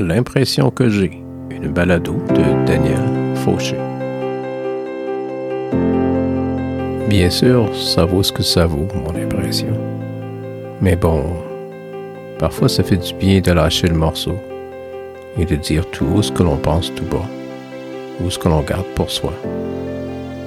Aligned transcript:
L'impression 0.00 0.70
que 0.70 0.88
j'ai, 0.88 1.22
une 1.50 1.68
balado 1.68 2.14
de 2.30 2.66
Daniel 2.66 3.02
Fauché. 3.34 3.76
Bien 7.06 7.28
sûr, 7.28 7.68
ça 7.76 8.06
vaut 8.06 8.22
ce 8.22 8.32
que 8.32 8.42
ça 8.42 8.64
vaut, 8.64 8.88
mon 8.94 9.14
impression. 9.14 9.78
Mais 10.80 10.96
bon, 10.96 11.22
parfois 12.38 12.70
ça 12.70 12.82
fait 12.82 12.96
du 12.96 13.12
bien 13.12 13.42
de 13.42 13.52
lâcher 13.52 13.88
le 13.88 13.94
morceau 13.94 14.38
et 15.38 15.44
de 15.44 15.56
dire 15.56 15.84
tout 15.90 16.06
haut 16.14 16.22
ce 16.22 16.32
que 16.32 16.42
l'on 16.42 16.56
pense 16.56 16.94
tout 16.94 17.04
bas, 17.04 17.28
ou 18.22 18.30
ce 18.30 18.38
que 18.38 18.48
l'on 18.48 18.62
garde 18.62 18.86
pour 18.94 19.10
soi. 19.10 19.34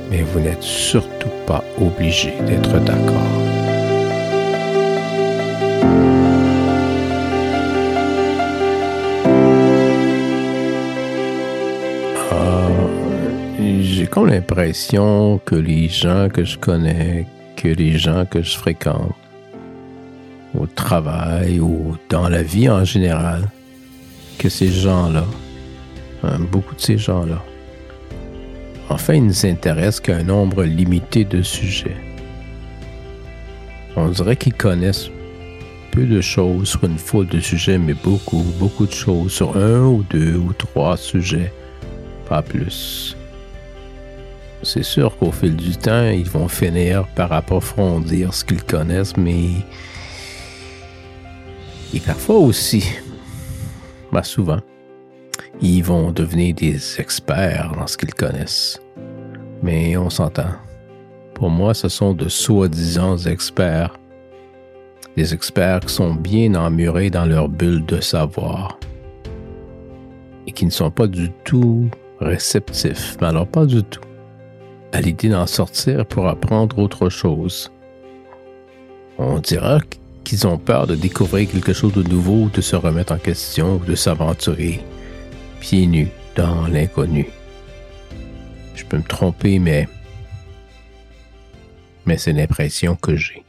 Mais 0.09 0.23
vous 0.23 0.39
n'êtes 0.39 0.63
surtout 0.63 1.29
pas 1.45 1.63
obligé 1.79 2.33
d'être 2.47 2.79
d'accord. 2.79 3.42
L'impression 14.25 15.39
que 15.45 15.55
les 15.55 15.89
gens 15.89 16.29
que 16.29 16.43
je 16.43 16.57
connais, 16.57 17.27
que 17.55 17.67
les 17.67 17.97
gens 17.97 18.25
que 18.25 18.41
je 18.41 18.55
fréquente, 18.57 19.15
au 20.57 20.67
travail 20.67 21.59
ou 21.59 21.97
dans 22.09 22.29
la 22.29 22.43
vie 22.43 22.69
en 22.69 22.83
général, 22.83 23.49
que 24.37 24.49
ces 24.49 24.69
gens-là, 24.69 25.25
hein, 26.23 26.39
beaucoup 26.51 26.75
de 26.75 26.81
ces 26.81 26.97
gens-là, 26.97 27.41
enfin, 28.89 29.15
ils 29.15 29.25
ne 29.25 29.33
s'intéressent 29.33 30.01
qu'à 30.01 30.17
un 30.17 30.23
nombre 30.23 30.63
limité 30.63 31.25
de 31.25 31.41
sujets. 31.41 31.97
On 33.95 34.09
dirait 34.09 34.35
qu'ils 34.35 34.53
connaissent 34.53 35.09
peu 35.91 36.05
de 36.05 36.21
choses 36.21 36.69
sur 36.69 36.83
une 36.83 36.97
foule 36.97 37.27
de 37.27 37.39
sujets, 37.39 37.77
mais 37.77 37.93
beaucoup, 37.93 38.43
beaucoup 38.59 38.85
de 38.85 38.93
choses 38.93 39.31
sur 39.31 39.55
un 39.55 39.85
ou 39.85 40.03
deux 40.09 40.35
ou 40.35 40.53
trois 40.53 40.97
sujets, 40.97 41.53
pas 42.27 42.41
plus 42.41 43.15
c'est 44.63 44.83
sûr 44.83 45.17
qu'au 45.17 45.31
fil 45.31 45.55
du 45.55 45.75
temps, 45.75 46.09
ils 46.09 46.29
vont 46.29 46.47
finir 46.47 47.05
par 47.15 47.31
approfondir 47.31 48.33
ce 48.33 48.45
qu'ils 48.45 48.63
connaissent, 48.63 49.17
mais. 49.17 49.49
Et 51.93 51.99
parfois 51.99 52.37
aussi, 52.37 52.83
bah 54.11 54.23
souvent, 54.23 54.59
ils 55.61 55.83
vont 55.83 56.11
devenir 56.11 56.55
des 56.55 56.99
experts 56.99 57.73
dans 57.77 57.87
ce 57.87 57.97
qu'ils 57.97 58.13
connaissent. 58.13 58.81
Mais 59.61 59.95
on 59.97 60.09
s'entend. 60.09 60.51
Pour 61.35 61.49
moi, 61.49 61.73
ce 61.73 61.89
sont 61.89 62.13
de 62.13 62.29
soi-disant 62.29 63.17
experts. 63.17 63.97
Des 65.15 65.33
experts 65.33 65.81
qui 65.81 65.93
sont 65.93 66.15
bien 66.15 66.55
emmurés 66.55 67.09
dans 67.09 67.25
leur 67.25 67.47
bulle 67.47 67.85
de 67.85 67.99
savoir 68.01 68.79
et 70.47 70.51
qui 70.51 70.65
ne 70.65 70.71
sont 70.71 70.89
pas 70.89 71.07
du 71.07 71.29
tout 71.43 71.89
réceptifs. 72.19 73.17
Mais 73.21 73.27
alors, 73.27 73.47
pas 73.47 73.65
du 73.65 73.83
tout 73.83 74.01
à 74.93 75.01
l'idée 75.01 75.27
d'en 75.27 75.47
sortir 75.47 76.05
pour 76.05 76.27
apprendre 76.27 76.77
autre 76.77 77.09
chose. 77.09 77.71
On 79.17 79.39
dira 79.39 79.79
qu'ils 80.23 80.47
ont 80.47 80.59
peur 80.59 80.87
de 80.87 80.95
découvrir 80.95 81.49
quelque 81.49 81.73
chose 81.73 81.93
de 81.93 82.03
nouveau, 82.03 82.47
de 82.49 82.61
se 82.61 82.75
remettre 82.75 83.11
en 83.11 83.17
question, 83.17 83.77
de 83.77 83.95
s'aventurer 83.95 84.81
pieds 85.59 85.87
nus 85.87 86.09
dans 86.35 86.67
l'inconnu. 86.67 87.27
Je 88.75 88.85
peux 88.85 88.97
me 88.97 89.03
tromper, 89.03 89.59
mais 89.59 89.89
mais 92.05 92.17
c'est 92.17 92.33
l'impression 92.33 92.95
que 92.95 93.15
j'ai. 93.15 93.43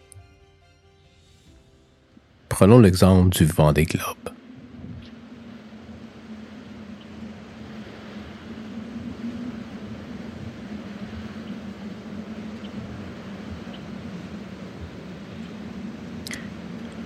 Prenons 2.49 2.79
l'exemple 2.79 3.31
du 3.31 3.45
vent 3.45 3.73
des 3.73 3.85
globes. 3.85 4.34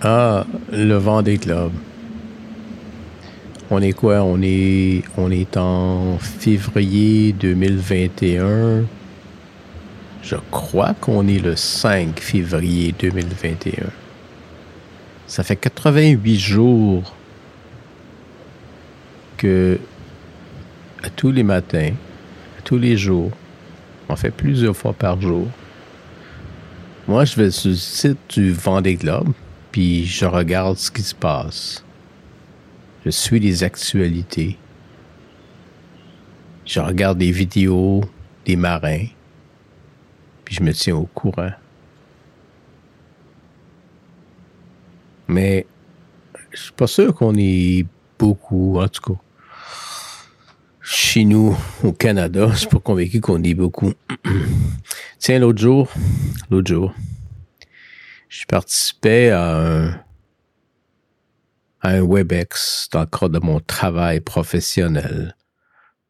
Ah, 0.01 0.47
le 0.71 0.95
vent 0.95 1.23
des 1.23 1.39
clubs. 1.39 1.73
On 3.69 3.83
est 3.83 3.93
quoi? 3.93 4.23
On 4.23 4.41
est, 4.41 5.03
on 5.17 5.29
est 5.33 5.57
en 5.57 6.19
février 6.19 7.33
2021. 7.33 8.85
Je 10.23 10.37
crois 10.53 10.95
qu'on 11.01 11.27
est 11.27 11.41
le 11.41 11.57
5 11.57 12.21
février 12.21 12.95
2021. 12.97 13.87
Ça 15.27 15.43
fait 15.43 15.57
88 15.57 16.39
jours 16.39 17.13
que 19.37 19.81
tous 21.17 21.33
les 21.33 21.43
matins, 21.43 21.91
tous 22.63 22.79
les 22.79 22.97
jours, 22.97 23.33
on 24.09 24.15
fait 24.15 24.31
plusieurs 24.31 24.77
fois 24.77 24.93
par 24.93 25.21
jour. 25.21 25.49
Moi, 27.09 27.25
je 27.25 27.35
vais 27.35 27.51
sur 27.51 27.71
le 27.71 27.77
site 27.77 28.19
du 28.29 28.53
Vendée 28.53 28.95
Globe 28.95 29.33
puis 29.79 30.05
je 30.07 30.25
regarde 30.25 30.77
ce 30.77 30.91
qui 30.91 31.03
se 31.03 31.15
passe. 31.15 31.85
Je 33.05 33.11
suis 33.11 33.39
les 33.39 33.63
actualités. 33.63 34.59
Je 36.67 36.81
regarde 36.81 37.17
des 37.17 37.31
vidéos 37.31 38.01
des 38.45 38.57
marins, 38.57 39.07
puis 40.45 40.57
je 40.57 40.65
me 40.65 40.73
tiens 40.73 40.97
au 40.97 41.07
courant. 41.07 41.53
Mais 45.29 45.65
je 46.51 46.61
suis 46.61 46.73
pas 46.73 46.89
sûr 46.89 47.15
qu'on 47.15 47.37
est 47.37 47.87
beaucoup, 48.19 48.81
en 48.81 48.89
tout 48.89 49.15
cas. 49.15 49.21
Chez 50.83 51.25
nous, 51.25 51.57
au 51.85 51.93
Canada, 51.93 52.49
je 52.51 52.57
suis 52.57 52.67
pas 52.67 52.81
convaincu 52.81 53.21
qu'on 53.21 53.45
est 53.45 53.55
beaucoup. 53.55 53.93
Tiens, 55.21 55.39
l'autre 55.39 55.61
jour, 55.61 55.89
l'autre 56.51 56.67
jour, 56.67 56.93
je 58.39 58.47
participais 58.47 59.31
à 59.31 60.01
un, 61.83 62.03
WebEx 62.03 62.89
dans 62.93 63.01
le 63.01 63.07
cadre 63.07 63.41
de 63.41 63.45
mon 63.45 63.59
travail 63.59 64.21
professionnel 64.21 65.35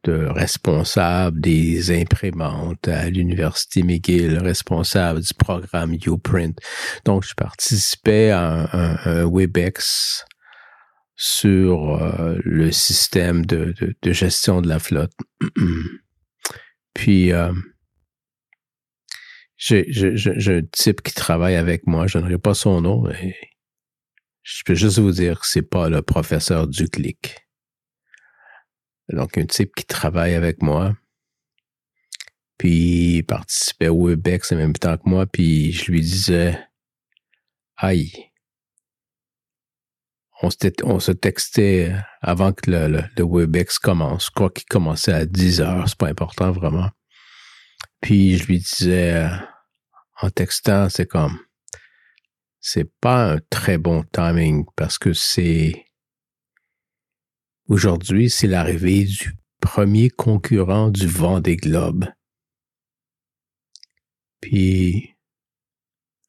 de 0.05 0.27
responsable 0.27 1.41
des 1.41 1.91
imprimantes 1.91 2.87
à 2.87 3.09
l'Université 3.09 3.83
McGill, 3.83 4.39
responsable 4.39 5.21
du 5.21 5.33
programme 5.35 5.95
YouPrint. 5.95 6.53
Donc, 7.05 7.25
je 7.25 7.35
participais 7.35 8.31
à 8.31 8.69
un, 8.73 9.25
WebEx 9.25 10.27
sur 11.17 11.97
euh, 11.97 12.39
le 12.45 12.71
système 12.71 13.45
de, 13.47 13.75
de, 14.03 14.13
gestion 14.13 14.61
de 14.61 14.69
la 14.69 14.79
flotte. 14.79 15.13
Puis, 16.95 17.33
euh, 17.33 17.53
j'ai 19.59 20.57
un 20.57 20.63
type 20.63 21.03
qui 21.03 21.13
travaille 21.13 21.57
avec 21.57 21.87
moi, 21.87 22.07
je 22.07 22.19
n'aurai 22.19 22.39
pas 22.39 22.55
son 22.55 22.81
nom, 22.81 23.03
mais 23.03 23.37
je 24.43 24.63
peux 24.65 24.75
juste 24.75 24.99
vous 24.99 25.11
dire 25.11 25.41
que 25.41 25.47
c'est 25.47 25.63
pas 25.63 25.89
le 25.89 26.01
professeur 26.01 26.69
Duclic. 26.69 27.37
Donc, 29.11 29.37
un 29.37 29.47
type 29.47 29.75
qui 29.75 29.85
travaille 29.85 30.35
avec 30.35 30.63
moi, 30.63 30.95
puis 32.57 33.17
il 33.17 33.23
participait 33.25 33.89
au 33.89 34.09
WebEx 34.09 34.53
en 34.53 34.57
même 34.57 34.75
temps 34.75 34.97
que 34.97 35.09
moi, 35.09 35.27
puis 35.27 35.73
je 35.73 35.91
lui 35.91 36.01
disais, 36.03 36.59
aïe, 37.77 38.13
on 40.41 40.51
se, 41.01 41.13
textait 41.13 41.93
avant 42.21 42.53
que 42.53 42.71
le, 42.71 43.03
le, 43.17 43.25
WebEx 43.25 43.81
commence. 43.81 44.27
Je 44.27 44.31
crois 44.31 44.51
qu'il 44.51 44.67
commençait 44.67 45.13
à 45.13 45.27
10 45.27 45.61
heures, 45.61 45.89
c'est 45.89 45.99
pas 45.99 46.09
important 46.09 46.53
vraiment. 46.53 46.91
Puis 48.01 48.39
je 48.39 48.47
lui 48.47 48.59
disais, 48.59 49.15
euh, 49.15 49.29
en 50.21 50.31
textant, 50.31 50.89
c'est 50.89 51.07
comme, 51.07 51.39
c'est 52.61 52.91
pas 53.01 53.33
un 53.33 53.39
très 53.51 53.79
bon 53.79 54.05
timing 54.13 54.65
parce 54.77 54.99
que 54.99 55.13
c'est, 55.13 55.85
aujourd'hui, 57.67 58.31
c'est 58.31 58.47
l'arrivée 58.47 59.05
du 59.05 59.33
premier 59.61 60.11
concurrent 60.11 60.91
du 60.91 61.07
vent 61.07 61.41
des 61.41 61.57
globes. 61.57 62.07
Puis, 64.41 65.17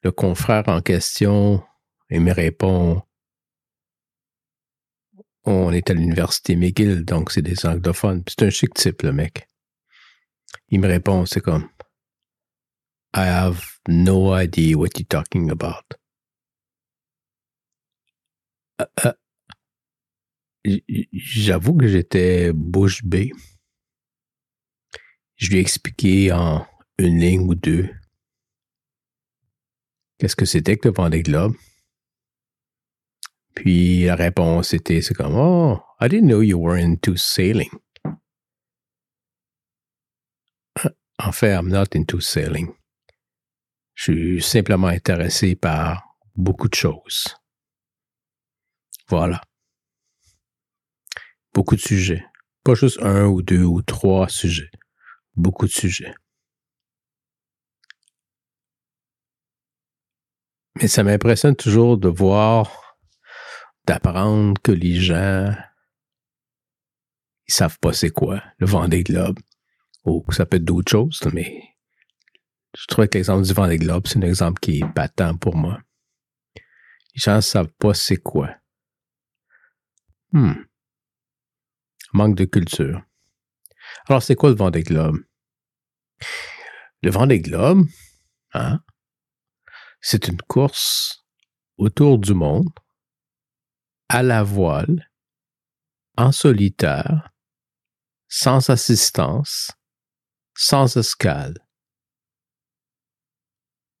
le 0.02 0.10
confrère 0.10 0.68
en 0.68 0.80
question, 0.80 1.62
il 2.10 2.22
me 2.22 2.32
répond, 2.32 3.02
on 5.44 5.72
est 5.72 5.90
à 5.90 5.94
l'université 5.94 6.56
McGill, 6.56 7.04
donc 7.04 7.30
c'est 7.30 7.42
des 7.42 7.66
anglophones. 7.66 8.22
C'est 8.28 8.42
un 8.42 8.50
chic 8.50 8.74
type, 8.74 9.02
le 9.02 9.12
mec. 9.12 9.49
Il 10.68 10.80
me 10.80 10.88
répond, 10.88 11.26
c'est 11.26 11.40
comme, 11.40 11.68
I 13.14 13.26
have 13.26 13.64
no 13.88 14.34
idea 14.34 14.76
what 14.76 14.90
you're 14.96 15.06
talking 15.08 15.50
about. 15.50 15.84
Euh, 18.80 19.12
j'avoue 21.12 21.74
que 21.76 21.88
j'étais 21.88 22.52
bouche 22.52 23.04
bée. 23.04 23.32
Je 25.36 25.50
lui 25.50 25.58
ai 25.58 25.60
expliqué 25.60 26.32
en 26.32 26.66
une 26.98 27.18
ligne 27.18 27.48
ou 27.48 27.54
deux 27.54 27.88
qu'est-ce 30.20 30.36
que 30.36 30.44
c'était 30.44 30.76
que 30.76 30.88
le 30.88 30.94
Vendée 30.94 31.22
Globe. 31.22 31.54
Puis 33.54 34.04
la 34.04 34.14
réponse 34.14 34.74
était, 34.74 35.00
c'est 35.00 35.14
comme, 35.14 35.34
oh, 35.34 35.80
I 36.00 36.08
didn't 36.08 36.28
know 36.28 36.42
you 36.42 36.58
were 36.58 36.76
into 36.76 37.16
sailing. 37.16 37.70
En 41.22 41.32
fait, 41.32 41.52
I'm 41.52 41.68
not 41.68 41.94
into 41.94 42.20
sailing. 42.20 42.74
Je 43.94 44.12
suis 44.12 44.42
simplement 44.42 44.86
intéressé 44.86 45.54
par 45.54 46.16
beaucoup 46.34 46.68
de 46.68 46.74
choses. 46.74 47.36
Voilà. 49.08 49.42
Beaucoup 51.52 51.76
de 51.76 51.80
sujets. 51.80 52.24
Pas 52.64 52.74
juste 52.74 53.02
un 53.02 53.26
ou 53.26 53.42
deux 53.42 53.64
ou 53.64 53.82
trois 53.82 54.28
sujets. 54.28 54.70
Beaucoup 55.34 55.66
de 55.66 55.72
sujets. 55.72 56.14
Mais 60.76 60.88
ça 60.88 61.02
m'impressionne 61.02 61.56
toujours 61.56 61.98
de 61.98 62.08
voir, 62.08 62.96
d'apprendre 63.84 64.58
que 64.62 64.72
les 64.72 64.94
gens, 64.94 65.52
ils 67.46 67.52
savent 67.52 67.78
pas 67.80 67.92
c'est 67.92 68.10
quoi, 68.10 68.42
le 68.58 68.66
Vendée 68.66 69.02
Globe. 69.02 69.38
Ça 70.30 70.46
peut 70.46 70.56
être 70.56 70.64
d'autres 70.64 70.90
choses, 70.90 71.20
mais 71.32 71.70
je 72.76 72.86
trouve 72.86 73.06
que 73.08 73.18
l'exemple 73.18 73.46
du 73.46 73.52
Vendée 73.52 73.78
Globe, 73.78 74.06
c'est 74.06 74.18
un 74.18 74.22
exemple 74.22 74.60
qui 74.60 74.78
est 74.78 74.94
patent 74.94 75.38
pour 75.40 75.56
moi. 75.56 75.80
Les 76.56 77.20
gens 77.20 77.36
ne 77.36 77.40
savent 77.40 77.72
pas 77.78 77.94
c'est 77.94 78.16
quoi. 78.16 78.54
Hmm. 80.32 80.54
Manque 82.12 82.36
de 82.36 82.44
culture. 82.44 83.02
Alors, 84.08 84.22
c'est 84.22 84.36
quoi 84.36 84.50
le 84.50 84.56
Vendée 84.56 84.82
Globe? 84.82 85.18
Le 87.02 87.10
Vendée 87.10 87.40
Globe, 87.40 87.86
hein, 88.52 88.80
c'est 90.00 90.28
une 90.28 90.40
course 90.42 91.24
autour 91.76 92.18
du 92.18 92.34
monde, 92.34 92.68
à 94.08 94.22
la 94.22 94.42
voile, 94.42 95.10
en 96.16 96.30
solitaire, 96.30 97.30
sans 98.28 98.70
assistance, 98.70 99.72
sans 100.60 100.94
escale. 100.98 101.54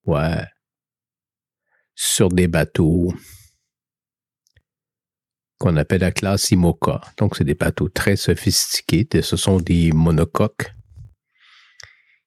Ouais. 0.04 0.44
Sur 1.94 2.28
des 2.28 2.48
bateaux 2.48 3.14
qu'on 5.58 5.76
appelle 5.76 6.02
la 6.02 6.12
classe 6.12 6.50
IMOCA. 6.50 7.00
Donc, 7.16 7.36
c'est 7.36 7.44
des 7.44 7.54
bateaux 7.54 7.88
très 7.88 8.16
sophistiqués. 8.16 9.08
Ce 9.22 9.38
sont 9.38 9.58
des 9.58 9.90
monocoques 9.92 10.74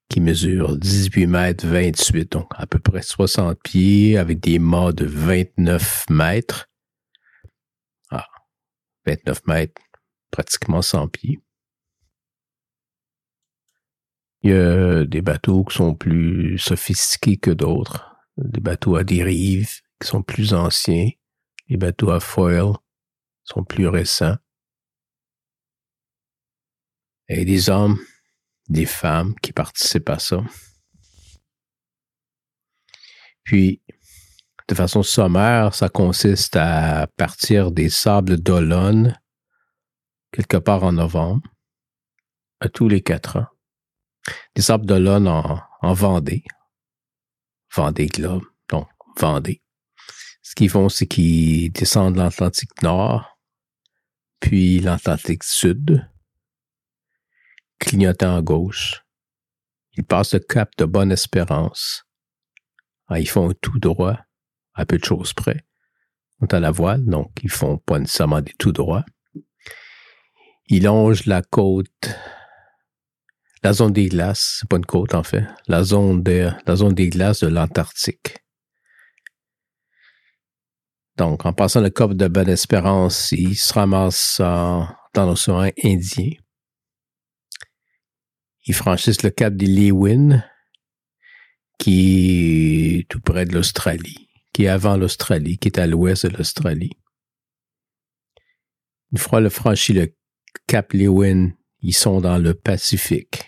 qui 0.09 0.19
mesure 0.19 0.77
18 0.77 1.27
mètres 1.27 1.67
28, 1.67 2.31
donc 2.31 2.51
à 2.55 2.65
peu 2.65 2.79
près 2.79 3.03
60 3.03 3.59
pieds, 3.63 4.17
avec 4.17 4.39
des 4.39 4.57
mâts 4.57 4.93
de 4.93 5.05
29 5.05 6.05
mètres. 6.09 6.69
Ah, 8.09 8.27
29 9.05 9.45
mètres, 9.45 9.81
pratiquement 10.31 10.81
100 10.81 11.07
pieds. 11.09 11.42
Il 14.43 14.51
y 14.51 14.53
a 14.53 15.05
des 15.05 15.21
bateaux 15.21 15.63
qui 15.63 15.75
sont 15.75 15.95
plus 15.95 16.57
sophistiqués 16.59 17.37
que 17.37 17.51
d'autres. 17.51 18.13
Des 18.37 18.59
bateaux 18.59 18.97
à 18.97 19.03
dérive 19.03 19.69
qui 20.01 20.07
sont 20.07 20.21
plus 20.21 20.53
anciens. 20.53 21.09
Les 21.69 21.77
bateaux 21.77 22.11
à 22.11 22.19
foil 22.19 22.73
sont 23.45 23.63
plus 23.63 23.87
récents. 23.87 24.35
Et 27.29 27.45
des 27.45 27.69
hommes 27.69 27.97
des 28.69 28.85
femmes 28.85 29.35
qui 29.41 29.53
participent 29.53 30.09
à 30.09 30.19
ça. 30.19 30.41
Puis, 33.43 33.81
de 34.67 34.75
façon 34.75 35.03
sommaire, 35.03 35.73
ça 35.73 35.89
consiste 35.89 36.55
à 36.55 37.07
partir 37.17 37.71
des 37.71 37.89
sables 37.89 38.37
d'Olonne, 38.37 39.19
quelque 40.31 40.57
part 40.57 40.83
en 40.83 40.93
novembre, 40.93 41.47
à 42.59 42.69
tous 42.69 42.87
les 42.87 43.01
quatre 43.01 43.37
ans. 43.37 43.52
Des 44.55 44.61
sables 44.61 44.85
d'Olonne 44.85 45.27
en, 45.27 45.61
en 45.81 45.93
Vendée. 45.93 46.43
Vendée 47.73 48.07
Globe, 48.07 48.43
donc 48.69 48.87
Vendée. 49.17 49.61
Ce 50.41 50.55
qu'ils 50.55 50.69
font, 50.69 50.89
c'est 50.89 51.07
qu'ils 51.07 51.71
descendent 51.71 52.17
l'Atlantique 52.17 52.81
Nord, 52.81 53.39
puis 54.39 54.79
l'Atlantique 54.79 55.43
Sud, 55.43 56.07
clignotant 57.79 58.37
à 58.37 58.41
gauche. 58.41 59.03
Ils 59.93 60.03
passent 60.03 60.33
le 60.33 60.39
cap 60.39 60.71
de 60.77 60.85
Bonne-Espérance. 60.85 62.03
Ah, 63.07 63.19
ils 63.19 63.29
font 63.29 63.53
tout 63.61 63.79
droit, 63.79 64.19
à 64.73 64.85
peu 64.85 64.97
de 64.97 65.03
choses 65.03 65.33
près. 65.33 65.65
Ils 66.41 66.55
à 66.55 66.59
la 66.59 66.71
voile, 66.71 67.05
donc 67.05 67.31
ils 67.43 67.49
font 67.49 67.77
pas 67.77 67.99
nécessairement 67.99 68.41
des 68.41 68.53
tout 68.53 68.71
droits. 68.71 69.05
Ils 70.67 70.83
longent 70.83 71.25
la 71.25 71.41
côte, 71.41 72.17
la 73.63 73.73
zone 73.73 73.93
des 73.93 74.07
glaces, 74.07 74.57
c'est 74.59 74.69
pas 74.69 74.77
une 74.77 74.85
côte 74.85 75.15
en 75.15 75.23
fait, 75.23 75.45
la 75.67 75.83
zone, 75.83 76.21
de, 76.21 76.49
la 76.65 76.75
zone 76.75 76.93
des 76.93 77.09
glaces 77.09 77.43
de 77.43 77.47
l'Antarctique. 77.47 78.37
Donc, 81.15 81.45
en 81.45 81.53
passant 81.53 81.81
le 81.81 81.89
cap 81.89 82.13
de 82.13 82.27
Bonne-Espérance, 82.27 83.31
ils 83.31 83.55
se 83.55 83.73
ramassent 83.73 84.39
dans 84.39 85.25
l'océan 85.27 85.69
Indien. 85.83 86.31
Ils 88.65 88.73
franchissent 88.73 89.23
le 89.23 89.29
cap 89.29 89.53
des 89.53 89.67
Lewin, 89.67 90.43
qui 91.77 92.97
est 92.99 93.09
tout 93.09 93.19
près 93.21 93.45
de 93.45 93.53
l'Australie, 93.53 94.27
qui 94.53 94.63
est 94.63 94.69
avant 94.69 94.97
l'Australie, 94.97 95.57
qui 95.57 95.67
est 95.67 95.77
à 95.77 95.85
l'ouest 95.85 96.25
de 96.25 96.35
l'Australie. 96.35 96.97
Une 99.11 99.19
fois 99.19 99.39
le 99.39 99.49
franchi 99.49 99.93
le 99.93 100.15
cap 100.65 100.93
Lewin, 100.93 101.51
ils 101.81 101.93
sont 101.93 102.21
dans 102.21 102.39
le 102.39 102.55
Pacifique, 102.55 103.43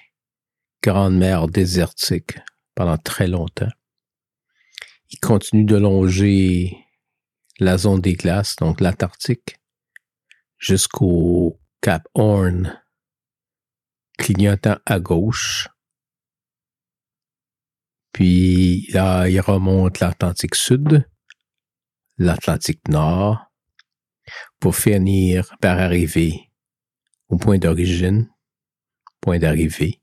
grande 0.86 1.18
mer 1.18 1.48
désertique, 1.48 2.38
pendant 2.76 3.00
très 3.00 3.28
longtemps. 3.28 3.72
Ils 5.10 5.20
continuent 5.20 5.66
de 5.66 5.78
longer 5.78 6.78
la 7.60 7.80
zone 7.80 8.02
des 8.02 8.14
glaces, 8.14 8.56
donc 8.58 8.82
l'Antarctique, 8.82 9.58
jusqu'au 10.60 11.60
cap 11.82 12.08
Horn, 12.14 12.80
clignotant 14.20 14.78
à 14.86 15.00
gauche. 15.00 15.70
Puis 18.12 18.88
là, 18.92 19.28
il 19.28 19.42
remonte 19.42 20.00
l'Atlantique 20.00 20.54
Sud, 20.54 21.10
l'Atlantique 22.20 22.88
Nord, 22.90 23.44
pour 24.60 24.76
finir 24.76 25.58
par 25.62 25.80
arriver 25.80 26.52
au 27.28 27.38
point 27.38 27.58
d'origine, 27.58 28.30
point 29.20 29.40
d'arrivée, 29.40 30.00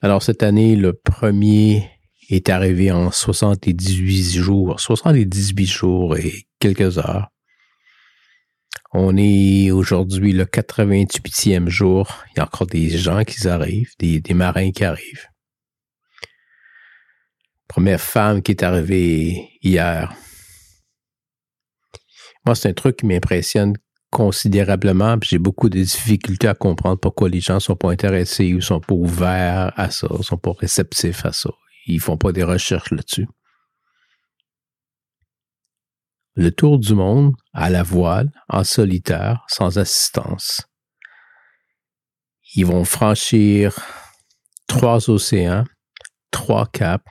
Alors 0.00 0.22
cette 0.22 0.42
année, 0.42 0.76
le 0.76 0.92
premier 0.92 1.90
est 2.28 2.48
arrivé 2.48 2.90
en 2.90 3.10
78 3.10 4.32
jours, 4.32 4.80
78 4.80 5.66
jours 5.66 6.16
et 6.16 6.46
quelques 6.58 6.98
heures. 6.98 7.28
On 8.92 9.16
est 9.16 9.70
aujourd'hui 9.70 10.32
le 10.32 10.44
88e 10.44 11.68
jour. 11.68 12.22
Il 12.30 12.38
y 12.38 12.40
a 12.40 12.44
encore 12.44 12.66
des 12.66 12.90
gens 12.90 13.24
qui 13.24 13.48
arrivent, 13.48 13.94
des, 13.98 14.22
marins 14.34 14.70
qui 14.70 14.84
arrivent. 14.84 15.28
Première 17.68 18.00
femme 18.00 18.42
qui 18.42 18.52
est 18.52 18.62
arrivée 18.62 19.48
hier. 19.62 20.12
Moi, 22.44 22.54
c'est 22.54 22.68
un 22.68 22.74
truc 22.74 22.96
qui 22.96 23.06
m'impressionne 23.06 23.74
considérablement. 24.12 25.16
J'ai 25.22 25.38
beaucoup 25.38 25.68
de 25.68 25.80
difficultés 25.80 26.46
à 26.46 26.54
comprendre 26.54 27.00
pourquoi 27.00 27.28
les 27.28 27.40
gens 27.40 27.58
sont 27.58 27.74
pas 27.74 27.90
intéressés 27.90 28.54
ou 28.54 28.60
sont 28.60 28.80
pas 28.80 28.94
ouverts 28.94 29.72
à 29.76 29.90
ça, 29.90 30.06
sont 30.20 30.36
pas 30.36 30.52
réceptifs 30.52 31.26
à 31.26 31.32
ça. 31.32 31.50
Ils 31.86 31.98
font 31.98 32.16
pas 32.16 32.30
des 32.30 32.44
recherches 32.44 32.92
là-dessus 32.92 33.26
le 36.34 36.50
tour 36.50 36.78
du 36.78 36.94
monde 36.94 37.34
à 37.52 37.70
la 37.70 37.82
voile, 37.82 38.30
en 38.48 38.64
solitaire, 38.64 39.44
sans 39.48 39.78
assistance. 39.78 40.62
Ils 42.54 42.66
vont 42.66 42.84
franchir 42.84 43.78
trois 44.66 45.10
océans, 45.10 45.64
trois 46.30 46.66
caps. 46.66 47.04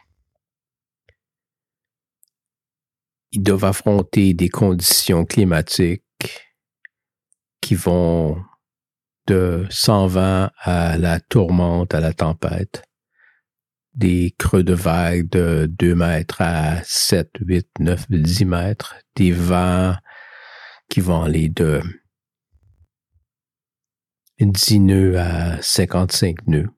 Ils 3.31 3.43
doivent 3.43 3.65
affronter 3.65 4.34
des 4.34 4.50
conditions 4.50 5.25
climatiques 5.25 6.03
qui 7.71 7.75
vont 7.75 8.43
de 9.27 9.65
120 9.69 10.51
à 10.57 10.97
la 10.97 11.21
tourmente, 11.21 11.93
à 11.93 12.01
la 12.01 12.11
tempête 12.11 12.83
des 13.93 14.35
creux 14.37 14.63
de 14.63 14.73
vagues 14.73 15.29
de 15.29 15.67
2 15.79 15.95
mètres 15.95 16.41
à 16.41 16.83
7, 16.83 17.29
8, 17.39 17.69
9, 17.79 18.07
10 18.09 18.43
mètres, 18.43 18.95
des 19.15 19.31
vents 19.31 19.95
qui 20.89 20.99
vont 20.99 21.21
aller 21.21 21.47
de 21.47 21.81
10 24.41 24.79
nœuds 24.81 25.17
à 25.17 25.61
55 25.61 26.47
nœuds. 26.47 26.71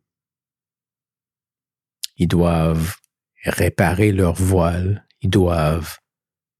Ils 2.18 2.28
doivent 2.28 2.98
réparer 3.46 4.12
leur 4.12 4.36
voile. 4.36 5.08
Ils 5.22 5.32
doivent, 5.32 5.98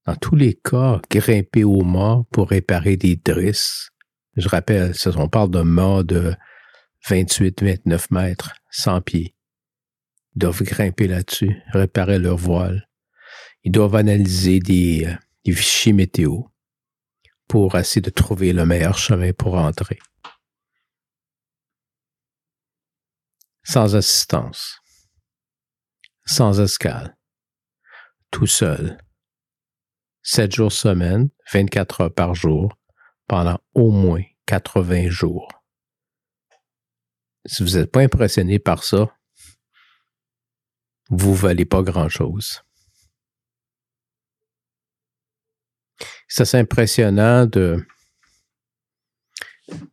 dans 0.08 0.16
tous 0.16 0.36
les 0.36 0.56
cas, 0.56 1.00
grimper 1.12 1.64
au 1.64 1.84
mât 1.84 2.24
pour 2.32 2.50
réparer 2.50 2.98
des 2.98 3.16
drisses. 3.16 3.93
Je 4.36 4.48
rappelle, 4.50 4.94
on 5.18 5.30
parle 5.30 5.52
d'un 5.52 5.64
mât 5.64 6.04
de 6.04 6.36
28-29 7.08 8.08
mètres, 8.12 8.54
100 8.72 9.02
pieds. 9.02 9.36
Ils 10.36 10.40
doivent 10.40 10.64
grimper 10.64 11.08
là-dessus, 11.08 11.62
réparer 11.72 12.18
leur 12.18 12.38
voile. 12.38 12.90
Ils 13.64 13.72
doivent 13.72 13.96
analyser 13.96 14.60
des, 14.60 15.06
euh, 15.06 15.16
des 15.46 15.54
fichiers 15.54 15.94
météo 15.94 16.42
pour 17.48 17.78
essayer 17.78 18.02
de 18.02 18.10
trouver 18.10 18.54
le 18.54 18.66
meilleur 18.66 18.98
chemin 18.98 19.32
pour 19.34 19.56
entrer. 19.56 20.00
Sans 23.64 23.96
assistance. 23.96 24.80
Sans 26.26 26.60
escale. 26.60 27.16
Tout 28.32 28.48
seul. 28.48 28.98
Sept 30.24 30.56
jours 30.56 30.72
semaine, 30.72 31.30
24 31.52 32.02
heures 32.02 32.14
par 32.14 32.34
jour, 32.34 32.76
pendant 33.28 33.60
au 33.74 33.92
moins 33.92 34.24
80 34.46 35.10
jours. 35.10 35.48
Si 37.46 37.64
vous 37.64 37.78
n'êtes 37.78 37.92
pas 37.92 38.02
impressionné 38.02 38.60
par 38.60 38.84
ça, 38.84 39.16
vous 41.10 41.34
valez 41.34 41.66
pas 41.66 41.82
grand-chose. 41.82 42.64
C'est 46.28 46.58
impressionnant 46.58 47.46
de, 47.46 47.86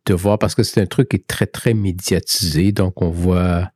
de 0.05 0.13
voir 0.13 0.39
parce 0.39 0.55
que 0.55 0.63
c'est 0.63 0.81
un 0.81 0.87
truc 0.87 1.09
qui 1.09 1.17
est 1.17 1.27
très, 1.27 1.45
très 1.45 1.73
médiatisé. 1.73 2.71
Donc, 2.71 3.01
on 3.01 3.09
voit, 3.09 3.71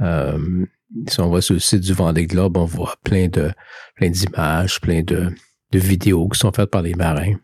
euh, 0.00 0.66
si 1.08 1.20
on 1.20 1.30
va 1.30 1.40
sur 1.40 1.54
le 1.54 1.60
site 1.60 1.80
du 1.80 1.94
Vendée 1.94 2.26
Globe, 2.26 2.56
on 2.58 2.66
voit 2.66 2.96
plein 3.04 3.28
plein 3.28 4.10
d'images, 4.10 4.80
plein 4.80 5.02
de, 5.02 5.32
de 5.70 5.78
vidéos 5.78 6.28
qui 6.28 6.38
sont 6.38 6.52
faites 6.52 6.70
par 6.70 6.82
les 6.82 6.94
marins. 6.94 7.36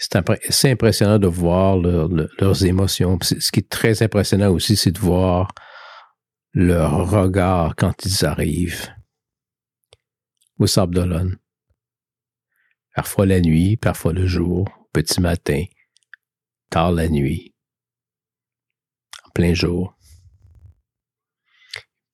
C'est 0.00 0.70
impressionnant 0.70 1.18
de 1.18 1.26
voir 1.26 1.76
leurs 1.76 2.64
émotions. 2.64 3.18
Ce 3.20 3.52
qui 3.52 3.60
est 3.60 3.68
très 3.68 4.02
impressionnant 4.02 4.48
aussi, 4.50 4.74
c'est 4.74 4.92
de 4.92 4.98
voir 4.98 5.52
leur 6.54 7.10
regard 7.10 7.76
quand 7.76 8.06
ils 8.06 8.24
arrivent 8.24 8.88
au 10.58 10.66
Sable. 10.66 11.38
Parfois 12.94 13.26
la 13.26 13.42
nuit, 13.42 13.76
parfois 13.76 14.14
le 14.14 14.26
jour, 14.26 14.66
petit 14.94 15.20
matin, 15.20 15.64
tard 16.70 16.92
la 16.92 17.08
nuit, 17.10 17.54
en 19.26 19.30
plein 19.32 19.52
jour. 19.52 19.94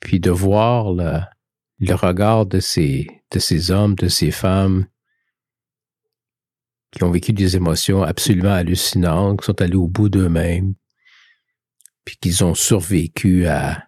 Puis 0.00 0.18
de 0.18 0.30
voir 0.30 0.92
le, 0.92 1.94
regard 1.94 2.46
de 2.46 2.58
ces 2.58 3.06
hommes, 3.70 3.94
de 3.94 4.08
ces 4.08 4.32
femmes 4.32 4.88
qui 6.96 7.04
ont 7.04 7.10
vécu 7.10 7.34
des 7.34 7.56
émotions 7.56 8.02
absolument 8.02 8.54
hallucinantes, 8.54 9.40
qui 9.40 9.46
sont 9.46 9.60
allés 9.60 9.76
au 9.76 9.86
bout 9.86 10.08
d'eux-mêmes, 10.08 10.74
puis 12.06 12.16
qu'ils 12.16 12.42
ont 12.42 12.54
survécu 12.54 13.46
à, 13.46 13.86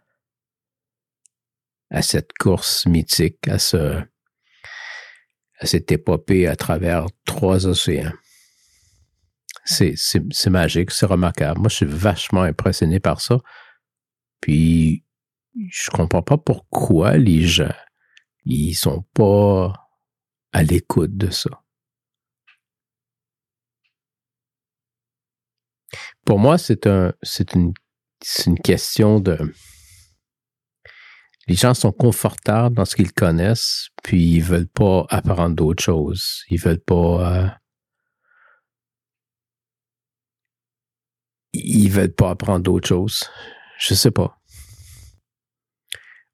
à 1.90 2.02
cette 2.02 2.34
course 2.34 2.84
mythique, 2.84 3.48
à, 3.48 3.58
ce, 3.58 4.02
à 5.58 5.66
cette 5.66 5.90
épopée 5.90 6.46
à 6.46 6.54
travers 6.54 7.06
trois 7.24 7.66
océans. 7.66 8.12
C'est, 9.64 9.96
magique, 10.50 10.90
c'est 10.90 11.06
remarquable. 11.06 11.60
Moi, 11.60 11.70
je 11.70 11.76
suis 11.76 11.86
vachement 11.86 12.42
impressionné 12.42 13.00
par 13.00 13.22
ça. 13.22 13.38
Puis, 14.40 15.04
je 15.70 15.90
comprends 15.90 16.22
pas 16.22 16.36
pourquoi 16.36 17.16
les 17.16 17.46
gens, 17.46 17.74
ils 18.44 18.74
sont 18.74 19.02
pas 19.14 19.72
à 20.52 20.62
l'écoute 20.62 21.16
de 21.16 21.30
ça. 21.30 21.50
Pour 26.28 26.38
moi, 26.38 26.58
c'est 26.58 26.86
un, 26.86 27.14
c'est 27.22 27.54
une, 27.54 27.72
c'est 28.22 28.50
une 28.50 28.58
question 28.58 29.18
de. 29.18 29.38
Les 31.46 31.54
gens 31.54 31.72
sont 31.72 31.90
confortables 31.90 32.76
dans 32.76 32.84
ce 32.84 32.96
qu'ils 32.96 33.14
connaissent, 33.14 33.88
puis 34.02 34.34
ils 34.34 34.42
veulent 34.42 34.68
pas 34.68 35.06
apprendre 35.08 35.56
d'autres 35.56 35.82
choses. 35.82 36.44
Ils 36.50 36.60
veulent 36.60 36.84
pas. 36.84 37.46
Euh, 37.46 37.48
ils 41.54 41.88
veulent 41.88 42.14
pas 42.14 42.28
apprendre 42.28 42.62
d'autres 42.62 42.88
choses. 42.88 43.24
Je 43.78 43.94
sais 43.94 44.10
pas. 44.10 44.38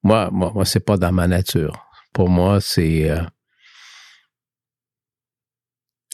Moi, 0.03 0.29
moi, 0.33 0.51
moi, 0.53 0.65
c'est 0.65 0.85
pas 0.85 0.97
dans 0.97 1.13
ma 1.13 1.29
nature. 1.29 1.87
Pour 2.13 2.29
moi, 2.29 2.61
c'est 2.61 3.13
euh, 3.13 3.23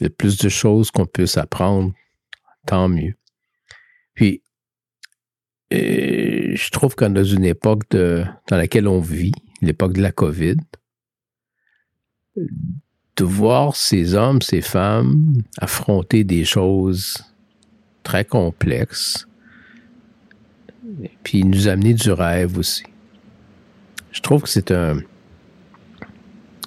le 0.01 0.09
plus 0.09 0.37
de 0.37 0.49
choses 0.49 0.91
qu'on 0.91 1.07
puisse 1.07 1.35
apprendre, 1.35 1.95
tant 2.67 2.87
mieux. 2.87 3.15
Puis, 4.21 4.43
euh, 5.73 6.51
je 6.53 6.69
trouve 6.69 6.93
qu'on 6.95 7.09
dans 7.09 7.23
une 7.23 7.43
époque 7.43 7.89
dans 7.89 8.27
laquelle 8.51 8.87
on 8.87 8.99
vit, 8.99 9.31
l'époque 9.63 9.93
de 9.93 10.01
la 10.03 10.11
COVID, 10.11 10.57
de 12.35 13.23
voir 13.23 13.75
ces 13.75 14.13
hommes, 14.13 14.43
ces 14.43 14.61
femmes 14.61 15.41
affronter 15.57 16.23
des 16.23 16.45
choses 16.45 17.17
très 18.03 18.23
complexes, 18.23 19.27
puis 21.23 21.43
nous 21.43 21.67
amener 21.67 21.95
du 21.95 22.11
rêve 22.11 22.59
aussi. 22.59 22.83
Je 24.11 24.21
trouve 24.21 24.43
que 24.43 24.49
c'est 24.49 24.69
un, 24.69 24.99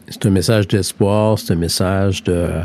c'est 0.09 0.27
un 0.27 0.31
message 0.31 0.67
d'espoir, 0.67 1.39
c'est 1.39 1.53
un 1.53 1.57
message 1.57 2.25
de 2.25 2.65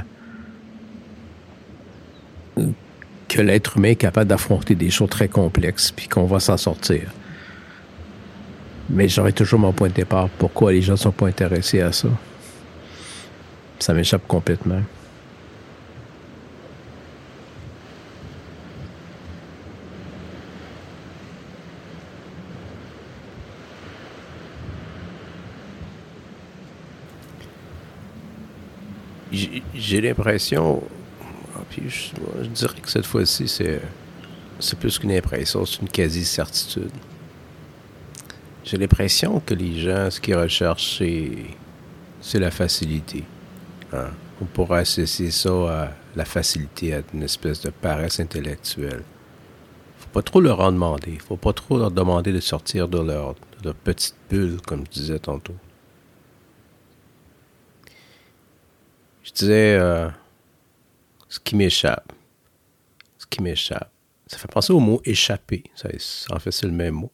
que 3.29 3.41
l'être 3.41 3.77
humain 3.77 3.89
est 3.89 3.95
capable 3.95 4.27
d'affronter 4.27 4.75
des 4.75 4.89
choses 4.89 5.09
très 5.09 5.29
complexes, 5.29 5.91
puis 5.91 6.09
qu'on 6.09 6.25
va 6.25 6.41
s'en 6.41 6.57
sortir. 6.57 7.03
Mais 8.89 9.07
j'aurais 9.07 9.31
toujours 9.31 9.59
mon 9.59 9.71
point 9.71 9.87
de 9.87 9.93
départ. 9.93 10.27
Pourquoi 10.39 10.73
les 10.73 10.81
gens 10.81 10.93
ne 10.93 10.97
sont 10.97 11.11
pas 11.11 11.27
intéressés 11.27 11.79
à 11.79 11.91
ça? 11.91 12.09
Ça 13.77 13.93
m'échappe 13.93 14.27
complètement. 14.27 14.81
J'ai 29.75 30.01
l'impression, 30.01 30.83
je, 31.71 32.47
dirais 32.47 32.79
que 32.81 32.89
cette 32.89 33.05
fois-ci, 33.05 33.47
c'est, 33.47 33.81
c'est 34.59 34.77
plus 34.77 34.97
qu'une 34.99 35.11
impression, 35.11 35.65
c'est 35.65 35.81
une 35.81 35.89
quasi-certitude. 35.89 36.91
J'ai 38.63 38.77
l'impression 38.77 39.39
que 39.39 39.53
les 39.53 39.79
gens, 39.79 40.11
ce 40.11 40.19
qu'ils 40.19 40.35
recherchent, 40.35 40.99
c'est, 42.21 42.39
la 42.39 42.51
facilité. 42.51 43.23
Hein. 43.93 44.09
On 44.41 44.45
pourrait 44.45 44.81
associer 44.81 45.31
ça 45.31 45.49
à 45.49 45.91
la 46.15 46.25
facilité, 46.25 46.93
à 46.93 47.01
une 47.13 47.23
espèce 47.23 47.61
de 47.61 47.69
paresse 47.69 48.19
intellectuelle. 48.19 49.03
Faut 49.97 50.09
pas 50.13 50.21
trop 50.21 50.41
leur 50.41 50.59
en 50.59 50.71
demander. 50.71 51.17
Faut 51.27 51.37
pas 51.37 51.53
trop 51.53 51.77
leur 51.77 51.91
demander 51.91 52.31
de 52.31 52.39
sortir 52.39 52.87
de 52.87 52.99
leur, 52.99 53.33
de 53.33 53.65
leur 53.65 53.75
petite 53.75 54.15
bulle, 54.29 54.57
comme 54.65 54.83
je 54.85 54.99
disais 54.99 55.19
tantôt. 55.19 55.55
Je 59.23 59.31
disais, 59.31 59.77
euh, 59.79 60.09
ce 61.29 61.39
qui 61.39 61.55
m'échappe. 61.55 62.11
Ce 63.17 63.25
qui 63.27 63.41
m'échappe. 63.41 63.91
Ça 64.27 64.37
fait 64.37 64.51
penser 64.51 64.73
au 64.73 64.79
mot 64.79 65.01
échapper. 65.05 65.63
Ça, 65.75 65.89
en 66.31 66.39
fait, 66.39 66.51
c'est 66.51 66.65
le 66.65 66.73
même 66.73 66.95
mot. 66.95 67.11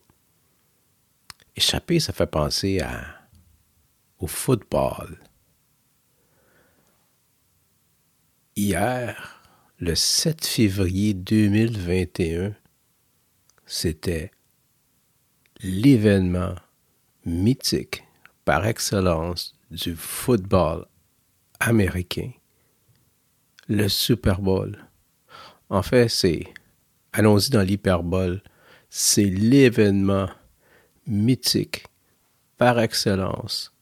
Échapper, 1.55 1.99
ça 1.99 2.13
fait 2.13 2.25
penser 2.25 2.79
à, 2.79 3.27
au 4.19 4.27
football. 4.27 5.19
Hier, 8.55 9.41
le 9.79 9.95
7 9.95 10.45
février 10.45 11.13
2021, 11.13 12.55
c'était 13.65 14.31
l'événement 15.61 16.55
mythique 17.25 18.03
par 18.45 18.65
excellence 18.65 19.55
du 19.71 19.95
football 19.95 20.85
américain 21.59 22.31
le 23.67 23.87
Super 23.87 24.41
Bowl. 24.41 24.77
En 25.69 25.81
fait, 25.81 26.09
c'est, 26.09 26.43
allons-y 27.13 27.49
dans 27.49 27.61
l'hyperbole, 27.61 28.41
c'est 28.89 29.25
l'événement 29.25 30.29
mythique 31.07 31.85
par 32.57 32.79
excellence 32.79 33.73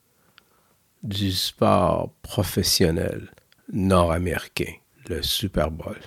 du 1.03 1.31
sport 1.31 2.13
professionnel 2.21 3.29
nord-américain, 3.71 4.73
le 5.09 5.21
Super 5.21 5.69
Bowl. 5.69 5.99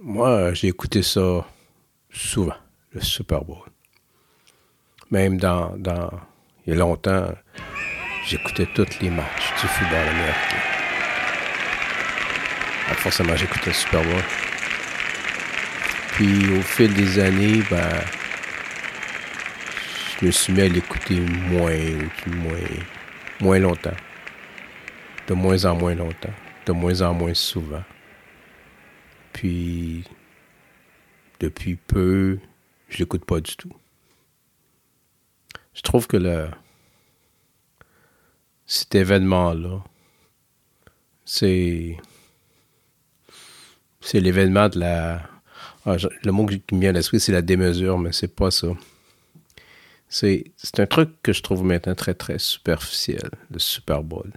Moi, 0.00 0.54
j'ai 0.54 0.68
écouté 0.68 1.02
ça 1.02 1.44
souvent, 2.10 2.54
le 2.92 3.00
Super 3.00 3.44
Bowl. 3.44 3.66
Même 5.10 5.38
dans, 5.38 5.76
dans 5.76 6.10
il 6.66 6.74
y 6.74 6.76
a 6.76 6.78
longtemps, 6.80 7.32
j'écoutais 8.28 8.66
tous 8.66 9.00
les 9.00 9.08
matchs 9.08 9.54
du 9.58 9.66
football 9.66 10.06
américain. 10.06 10.62
Alors 12.84 12.90
ah, 12.90 12.94
forcément, 12.94 13.34
j'écoutais 13.36 13.72
Super 13.72 14.02
Bowl. 14.02 14.22
Puis 16.12 16.58
au 16.58 16.60
fil 16.60 16.92
des 16.92 17.18
années, 17.20 17.62
ben, 17.70 18.00
je 20.20 20.26
me 20.26 20.30
suis 20.30 20.52
mis 20.52 20.60
à 20.60 20.68
l'écouter 20.68 21.20
moins, 21.20 21.72
moins, 22.26 22.68
moins 23.40 23.58
longtemps. 23.58 23.96
De 25.26 25.32
moins 25.32 25.64
en 25.64 25.74
moins 25.74 25.94
longtemps. 25.94 26.34
De 26.66 26.72
moins 26.72 27.00
en 27.00 27.14
moins 27.14 27.34
souvent. 27.34 27.84
Puis, 29.32 30.04
depuis 31.40 31.76
peu, 31.76 32.38
je 32.90 32.98
l'écoute 32.98 33.24
pas 33.24 33.40
du 33.40 33.56
tout. 33.56 33.72
Je 35.72 35.80
trouve 35.80 36.06
que 36.06 36.16
le, 36.16 36.48
cet 38.68 38.94
événement-là, 38.94 39.82
c'est, 41.24 41.96
c'est 44.00 44.20
l'événement 44.20 44.68
de 44.68 44.78
la, 44.78 45.22
ah, 45.86 45.96
le 46.22 46.32
mot 46.32 46.44
qui 46.46 46.74
me 46.74 46.80
vient 46.80 46.90
à 46.90 46.92
l'esprit, 46.92 47.18
c'est 47.18 47.32
la 47.32 47.40
démesure, 47.40 47.98
mais 47.98 48.12
c'est 48.12 48.34
pas 48.34 48.50
ça. 48.50 48.68
C'est, 50.10 50.52
un 50.78 50.86
truc 50.86 51.10
que 51.22 51.32
je 51.32 51.42
trouve 51.42 51.64
maintenant 51.64 51.94
très, 51.94 52.14
très 52.14 52.38
superficiel, 52.38 53.30
le 53.50 53.58
Super 53.58 54.02
Bowl. 54.02 54.30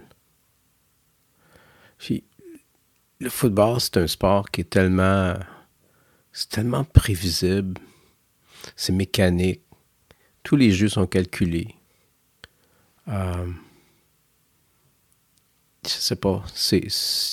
Puis, 1.98 2.24
le 3.20 3.28
football, 3.28 3.80
c'est 3.80 3.98
un 3.98 4.06
sport 4.06 4.50
qui 4.50 4.62
est 4.62 4.70
tellement, 4.70 5.34
c'est 6.32 6.48
tellement 6.48 6.84
prévisible, 6.84 7.78
c'est 8.76 8.92
mécanique, 8.92 9.62
tous 10.42 10.56
les 10.56 10.72
jeux 10.72 10.88
sont 10.88 11.06
calculés. 11.06 11.74
Euh, 13.08 13.46
je 15.84 15.90
sais 15.90 16.16
pas, 16.16 16.44
c'est 16.54 16.86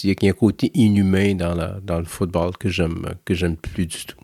il 0.03 0.09
y 0.09 0.27
a 0.27 0.29
un 0.29 0.33
côté 0.33 0.71
inhumain 0.73 1.35
dans, 1.35 1.79
dans 1.81 1.99
le 1.99 2.05
football 2.05 2.57
que 2.57 2.67
j'aime 2.69 3.13
que 3.23 3.35
j'aime 3.35 3.55
plus 3.55 3.85
du 3.85 4.05
tout. 4.05 4.17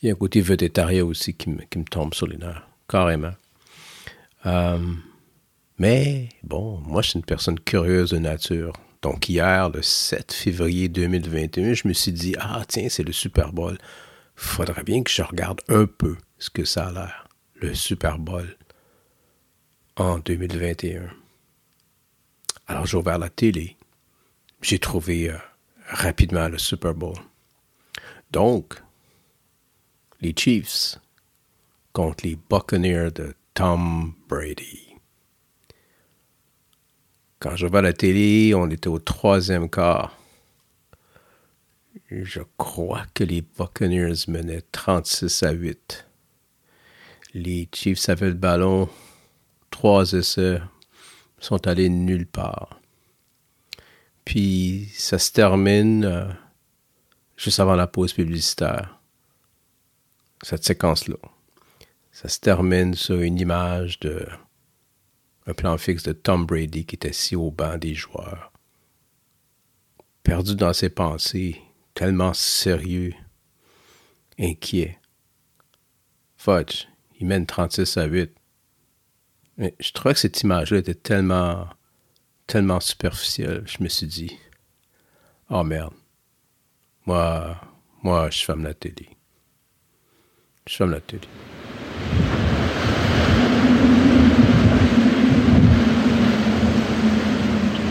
Il 0.00 0.06
y 0.06 0.10
a 0.10 0.14
un 0.14 0.16
côté 0.16 0.40
végétarien 0.40 1.04
aussi 1.04 1.34
qui 1.34 1.50
me, 1.50 1.62
qui 1.64 1.78
me 1.78 1.84
tombe 1.84 2.14
sur 2.14 2.26
les 2.26 2.36
nerfs, 2.38 2.66
carrément. 2.88 3.34
Euh, 4.46 4.78
mais 5.78 6.30
bon, 6.42 6.78
moi 6.78 7.02
je 7.02 7.10
suis 7.10 7.18
une 7.18 7.24
personne 7.24 7.60
curieuse 7.60 8.10
de 8.10 8.18
nature. 8.18 8.72
Donc 9.02 9.28
hier, 9.28 9.68
le 9.68 9.82
7 9.82 10.32
février 10.32 10.88
2021, 10.88 11.74
je 11.74 11.86
me 11.86 11.92
suis 11.92 12.12
dit 12.12 12.34
ah 12.38 12.62
tiens 12.66 12.88
c'est 12.88 13.02
le 13.04 13.12
Super 13.12 13.52
Bowl, 13.52 13.76
faudrait 14.36 14.84
bien 14.84 15.02
que 15.02 15.10
je 15.10 15.22
regarde 15.22 15.60
un 15.68 15.84
peu 15.84 16.16
ce 16.38 16.48
que 16.48 16.64
ça 16.64 16.86
a 16.86 16.92
l'air, 16.92 17.28
le 17.56 17.74
Super 17.74 18.18
Bowl 18.18 18.56
en 19.96 20.18
2021. 20.18 21.17
Alors 22.68 22.84
j'ai 22.84 22.98
ouvert 22.98 23.18
la 23.18 23.30
télé. 23.30 23.76
J'ai 24.60 24.78
trouvé 24.78 25.30
euh, 25.30 25.38
rapidement 25.88 26.48
le 26.48 26.58
Super 26.58 26.94
Bowl. 26.94 27.16
Donc, 28.30 28.74
les 30.20 30.34
Chiefs 30.36 30.98
contre 31.94 32.26
les 32.26 32.36
Buccaneers 32.36 33.10
de 33.10 33.34
Tom 33.54 34.12
Brady. 34.28 34.94
Quand 37.40 37.56
j'ai 37.56 37.66
ouvert 37.66 37.82
la 37.82 37.94
télé, 37.94 38.54
on 38.54 38.68
était 38.68 38.88
au 38.88 38.98
troisième 38.98 39.70
quart. 39.70 40.18
Je 42.10 42.40
crois 42.56 43.06
que 43.14 43.24
les 43.24 43.42
Buccaneers 43.42 44.26
menaient 44.28 44.62
36 44.72 45.42
à 45.42 45.52
8. 45.52 46.06
Les 47.34 47.68
Chiefs 47.72 48.08
avaient 48.08 48.28
le 48.28 48.34
ballon, 48.34 48.88
trois 49.70 50.12
essais, 50.12 50.60
sont 51.40 51.66
allés 51.66 51.88
nulle 51.88 52.26
part. 52.26 52.80
Puis 54.24 54.90
ça 54.94 55.18
se 55.18 55.32
termine 55.32 56.04
euh, 56.04 56.28
juste 57.36 57.60
avant 57.60 57.76
la 57.76 57.86
pause 57.86 58.12
publicitaire. 58.12 59.00
Cette 60.42 60.64
séquence-là. 60.64 61.16
Ça 62.12 62.28
se 62.28 62.38
termine 62.40 62.94
sur 62.94 63.20
une 63.20 63.38
image 63.38 63.98
de 64.00 64.26
un 65.46 65.54
plan 65.54 65.78
fixe 65.78 66.02
de 66.02 66.12
Tom 66.12 66.44
Brady 66.44 66.84
qui 66.84 66.96
est 66.96 67.06
assis 67.06 67.34
au 67.34 67.50
banc 67.50 67.78
des 67.78 67.94
joueurs. 67.94 68.52
Perdu 70.22 70.54
dans 70.54 70.74
ses 70.74 70.90
pensées, 70.90 71.62
tellement 71.94 72.34
sérieux, 72.34 73.14
inquiet. 74.38 74.98
Fudge, 76.36 76.86
il 77.18 77.26
mène 77.26 77.46
36 77.46 77.96
à 77.96 78.04
8. 78.04 78.37
Mais 79.58 79.74
je 79.80 79.90
trouvais 79.90 80.14
que 80.14 80.20
cette 80.20 80.40
image-là 80.42 80.78
était 80.78 80.94
tellement, 80.94 81.66
tellement 82.46 82.78
superficielle. 82.78 83.64
Je 83.66 83.82
me 83.82 83.88
suis 83.88 84.06
dit, 84.06 84.38
oh 85.50 85.64
merde, 85.64 85.94
moi, 87.06 87.60
moi, 88.04 88.30
je 88.30 88.44
ferme 88.44 88.62
la 88.62 88.74
télé. 88.74 89.08
Je 90.68 90.76
ferme 90.76 90.92
la 90.92 91.00
télé. 91.00 91.26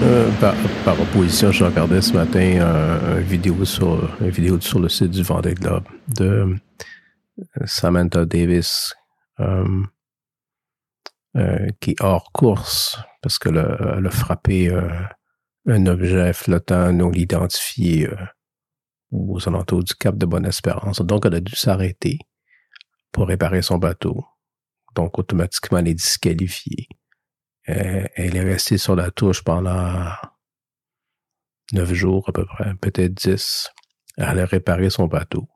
Euh, 0.04 0.30
par, 0.86 1.02
opposition, 1.02 1.52
je 1.52 1.66
regardais 1.66 2.02
ce 2.02 2.14
matin 2.14 2.62
une 3.18 3.24
vidéo 3.24 3.66
sur 3.66 4.10
une 4.22 4.30
vidéo 4.30 4.62
sur 4.62 4.80
le 4.80 4.88
site 4.88 5.12
du 5.12 5.24
Vendée 5.24 5.56
Globe 5.56 5.84
de 6.08 6.56
Samantha 7.66 8.24
Davis. 8.24 8.94
Euh, 9.42 9.84
euh, 11.38 11.70
qui 11.80 11.92
est 11.92 12.02
hors 12.02 12.32
course 12.32 12.98
parce 13.22 13.38
que 13.38 13.50
le, 13.50 14.08
a 14.08 14.10
frappé 14.10 14.70
euh, 14.70 14.90
un 15.68 15.86
objet 15.86 16.34
flottant 16.34 16.92
non 16.92 17.12
identifié 17.12 18.08
euh, 18.08 18.16
aux 19.12 19.48
alentours 19.48 19.84
du 19.84 19.94
Cap 19.94 20.18
de 20.18 20.26
Bonne-Espérance. 20.26 21.02
Donc, 21.02 21.28
elle 21.28 21.36
a 21.36 21.40
dû 21.40 21.56
s'arrêter 21.56 22.18
pour 23.12 23.28
réparer 23.28 23.62
son 23.62 23.78
bateau. 23.78 24.26
Donc, 24.96 25.20
automatiquement, 25.20 25.78
elle 25.78 25.90
est 25.90 25.94
disqualifiée. 25.94 26.88
elle 27.66 28.36
est 28.36 28.42
restée 28.44 28.80
sur 28.80 28.96
la 28.96 29.12
touche 29.12 29.44
pendant 29.44 30.10
neuf 31.72 31.94
jours 31.94 32.28
à 32.30 32.32
peu 32.32 32.46
près, 32.46 32.74
peut-être 32.82 33.14
dix. 33.14 33.70
Elle 34.18 34.40
a 34.40 34.46
réparé 34.46 34.90
son 34.90 35.06
bateau. 35.06 35.48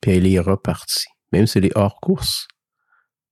Puis 0.00 0.12
elle 0.12 0.26
est 0.26 0.40
repartie. 0.40 1.06
Même 1.32 1.46
si 1.46 1.58
elle 1.58 1.66
est 1.66 1.76
hors 1.76 2.00
course, 2.00 2.48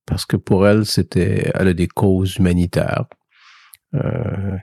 parce 0.07 0.27
que 0.27 0.37
pour 0.37 0.67
elle, 0.67 0.85
c'était, 0.87 1.51
elle 1.55 1.69
a 1.69 1.75
des 1.75 1.88
causes 1.88 2.37
humanitaires 2.37 3.05
euh, 3.95 4.57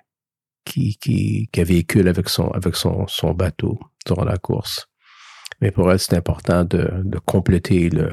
qui, 0.65 0.97
qui, 0.97 1.49
qui 1.51 1.63
véhicule 1.63 2.07
avec 2.07 2.29
son, 2.29 2.49
avec 2.51 2.75
son, 2.75 3.07
son 3.07 3.33
bateau 3.33 3.79
durant 4.05 4.25
la 4.25 4.37
course. 4.37 4.87
Mais 5.59 5.71
pour 5.71 5.91
elle, 5.91 5.99
c'est 5.99 6.15
important 6.15 6.63
de, 6.63 7.01
de 7.03 7.19
compléter 7.19 7.89
le, 7.89 8.11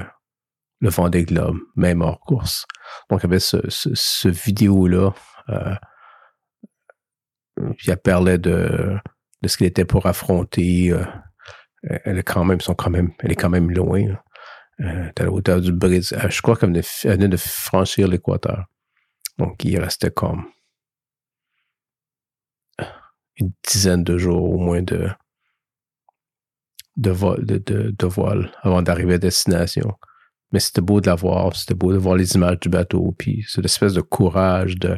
le 0.81 0.91
Vendée 0.91 1.25
Globe, 1.25 1.59
même 1.77 2.03
hors 2.03 2.21
course. 2.21 2.67
Donc, 3.11 3.25
avec 3.25 3.41
ce, 3.41 3.59
ce, 3.69 3.91
ce 3.95 4.29
vidéo-là, 4.29 5.13
euh, 5.51 5.75
elle 7.87 7.97
parlait 7.97 8.39
de, 8.39 8.97
de 9.43 9.49
ce 9.49 9.57
qu'il 9.57 9.67
était 9.67 9.85
pour 9.85 10.07
affronter. 10.07 10.93
Euh, 10.93 11.05
elle 11.83 12.19
est 12.19 12.23
quand 12.23 12.45
même, 12.45 12.61
sont 12.61 12.75
quand 12.75 12.91
même, 12.91 13.13
elle 13.21 13.33
est 13.33 13.37
quand 13.37 13.51
même 13.51 13.71
loin. 13.71 14.19
Euh, 14.81 15.11
à 15.17 15.23
la 15.25 15.33
hauteur 15.33 15.61
du 15.61 15.73
Brésil. 15.73 16.17
Euh, 16.23 16.31
je 16.31 16.41
crois 16.41 16.57
qu'elle 16.57 16.71
venait 16.71 17.29
de 17.29 17.37
franchir 17.37 18.07
l'équateur. 18.07 18.67
Donc, 19.37 19.65
il 19.65 19.81
restait 19.81 20.13
comme 20.13 20.47
une 23.37 23.53
dizaine 23.69 24.05
de 24.05 24.19
jours 24.19 24.45
au 24.45 24.59
moins 24.59 24.83
de, 24.83 25.09
de, 26.97 27.11
vol, 27.11 27.45
de, 27.45 27.59
de, 27.59 27.95
avant 28.63 28.83
d'arriver 28.83 29.15
à 29.15 29.19
destination. 29.19 29.95
Mais 30.53 30.61
c'était 30.61 30.81
beau 30.81 31.01
de 31.01 31.09
la 31.09 31.17
voir, 31.17 31.57
c'était 31.57 31.75
beau 31.75 31.93
de 31.93 31.99
voir 31.99 32.15
les 32.15 32.35
images 32.37 32.61
du 32.61 32.69
bateau, 32.69 33.15
puis 33.19 33.45
cette 33.49 33.65
espèce 33.65 33.95
de 33.95 34.01
courage 34.01 34.77
de 34.77 34.97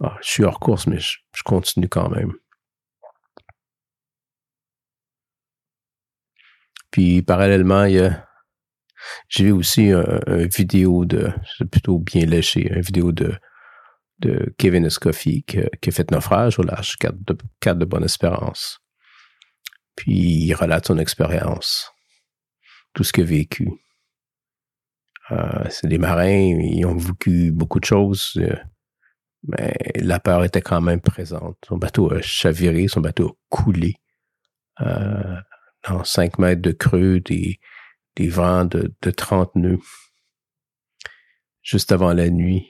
ah, 0.00 0.16
je 0.22 0.28
suis 0.28 0.44
hors 0.44 0.60
course, 0.60 0.86
mais 0.86 0.98
je 1.00 1.42
continue 1.44 1.88
quand 1.88 2.10
même. 2.10 2.32
Puis 6.90 7.22
parallèlement, 7.22 7.84
il 7.84 7.94
y 7.94 8.00
a 8.00 8.27
j'ai 9.28 9.44
vu 9.44 9.52
aussi 9.52 9.90
une 9.90 10.48
vidéo 10.48 11.04
de, 11.04 11.30
c'est 11.56 11.68
plutôt 11.68 11.98
bien 11.98 12.24
léché, 12.26 12.72
une 12.72 12.82
vidéo 12.82 13.12
de, 13.12 13.34
Kevin 14.58 14.84
Escoffier 14.84 15.42
qui, 15.42 15.58
a 15.58 15.92
fait 15.92 16.10
naufrage 16.10 16.58
au 16.58 16.62
large 16.62 16.96
4 16.96 17.14
de, 17.24 17.38
4 17.60 17.78
de 17.78 17.84
Bonne-Espérance. 17.84 18.80
Puis 19.94 20.12
il 20.12 20.54
relate 20.54 20.86
son 20.86 20.98
expérience, 20.98 21.92
tout 22.94 23.04
ce 23.04 23.12
qu'il 23.12 23.24
a 23.24 23.26
vécu. 23.26 23.70
Euh, 25.30 25.64
c'est 25.70 25.86
des 25.86 25.98
marins, 25.98 26.26
ils 26.26 26.84
ont 26.86 26.96
vécu 26.96 27.52
beaucoup 27.52 27.80
de 27.80 27.84
choses, 27.84 28.32
euh, 28.38 28.56
mais 29.46 29.76
la 29.96 30.18
peur 30.20 30.44
était 30.44 30.62
quand 30.62 30.80
même 30.80 31.00
présente. 31.00 31.58
Son 31.66 31.76
bateau 31.76 32.12
a 32.12 32.22
chaviré, 32.22 32.88
son 32.88 33.00
bateau 33.00 33.28
a 33.28 33.56
coulé. 33.56 33.94
Euh, 34.80 35.36
dans 35.88 36.04
5 36.04 36.38
mètres 36.38 36.62
de 36.62 36.72
creux, 36.72 37.20
des, 37.20 37.60
des 38.18 38.28
vents 38.28 38.64
de, 38.64 38.92
de 39.00 39.10
30 39.10 39.54
nœuds. 39.54 39.78
Juste 41.62 41.92
avant 41.92 42.12
la 42.12 42.30
nuit, 42.30 42.68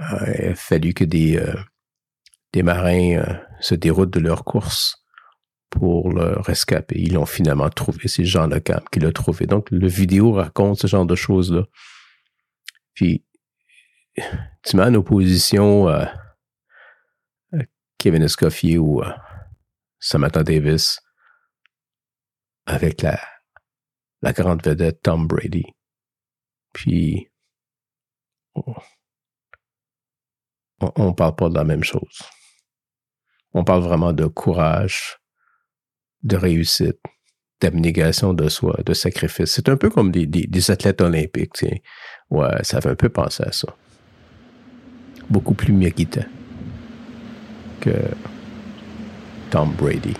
euh, 0.00 0.34
il 0.38 0.44
a 0.48 0.54
fallu 0.54 0.92
que 0.92 1.04
des, 1.04 1.38
euh, 1.38 2.62
marins 2.62 3.18
euh, 3.18 3.34
se 3.60 3.74
déroutent 3.74 4.12
de 4.12 4.20
leur 4.20 4.44
course 4.44 5.04
pour 5.70 6.10
le 6.10 6.38
rescaper. 6.40 6.96
Ils 6.98 7.14
l'ont 7.14 7.26
finalement 7.26 7.68
trouvé, 7.70 8.08
c'est 8.08 8.24
Jean 8.24 8.46
Lecam 8.46 8.82
qui 8.92 9.00
l'a 9.00 9.12
trouvé. 9.12 9.46
Donc, 9.46 9.70
le 9.70 9.88
vidéo 9.88 10.32
raconte 10.32 10.80
ce 10.80 10.86
genre 10.86 11.06
de 11.06 11.14
choses-là. 11.14 11.64
Puis, 12.94 13.24
tu 14.64 14.76
mets 14.76 14.84
en 14.84 14.94
opposition 14.94 15.86
Kevin 17.98 18.22
Escoffier 18.22 18.78
ou 18.78 19.02
Samantha 19.98 20.42
Davis 20.42 20.98
avec 22.64 23.02
la, 23.02 23.20
la 24.22 24.32
grande 24.32 24.64
vedette 24.64 25.02
Tom 25.02 25.26
Brady. 25.26 25.64
Puis, 26.72 27.28
on 28.54 28.74
ne 31.08 31.12
parle 31.12 31.36
pas 31.36 31.48
de 31.48 31.54
la 31.54 31.64
même 31.64 31.84
chose. 31.84 32.22
On 33.54 33.64
parle 33.64 33.82
vraiment 33.82 34.12
de 34.12 34.26
courage, 34.26 35.16
de 36.22 36.36
réussite, 36.36 37.00
d'abnégation 37.60 38.34
de 38.34 38.48
soi, 38.48 38.76
de 38.84 38.92
sacrifice. 38.92 39.52
C'est 39.52 39.68
un 39.68 39.76
peu 39.76 39.88
comme 39.88 40.10
des, 40.10 40.70
athlètes 40.70 41.00
olympiques. 41.00 41.64
Ouais, 42.30 42.62
ça 42.62 42.80
fait 42.80 42.90
un 42.90 42.94
peu 42.94 43.08
penser 43.08 43.44
à 43.44 43.52
ça. 43.52 43.68
Beaucoup 45.30 45.54
plus 45.54 45.72
méritant 45.72 46.26
que 47.80 47.94
Tom 49.50 49.72
Brady. 49.72 50.14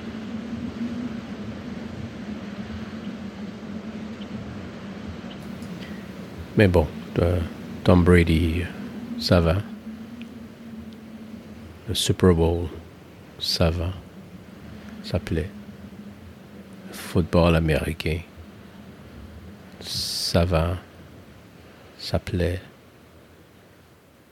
Mais 6.56 6.68
bon, 6.68 6.86
Tom 7.84 8.02
Brady, 8.02 8.64
ça 9.18 9.40
va. 9.40 9.56
Le 11.86 11.94
Super 11.94 12.32
Bowl, 12.34 12.68
ça 13.38 13.68
va. 13.68 13.92
Ça 15.04 15.18
plaît. 15.18 15.50
Le 16.88 16.94
football 16.94 17.56
américain, 17.56 18.20
ça 19.80 20.46
va. 20.46 20.78
Ça 21.98 22.18
plaît. 22.18 22.62